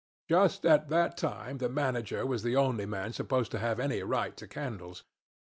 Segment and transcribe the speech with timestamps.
[0.27, 4.35] Just at that time the manager was the only man supposed to have any right
[4.37, 5.03] to candles.